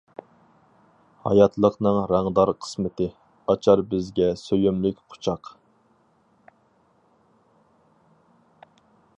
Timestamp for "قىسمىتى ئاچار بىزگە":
2.65-4.31